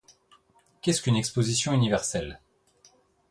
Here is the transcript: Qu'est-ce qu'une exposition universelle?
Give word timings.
Qu'est-ce 0.81 1.03
qu'une 1.03 1.15
exposition 1.15 1.73
universelle? 1.73 2.39